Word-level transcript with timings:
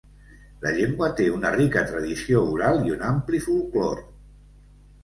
La 0.63 0.71
llengua 0.77 1.09
té 1.19 1.27
una 1.35 1.51
rica 1.57 1.83
tradició 1.91 2.43
oral 2.55 2.83
i 2.89 2.97
un 2.99 3.05
ampli 3.13 3.45
folklore. 3.51 4.07